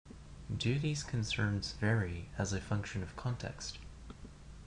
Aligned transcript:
Do 0.57 0.79
these 0.79 1.03
concerns 1.03 1.73
vary 1.73 2.31
as 2.35 2.53
a 2.53 2.59
function 2.59 3.03
of 3.03 3.15
context? 3.15 3.77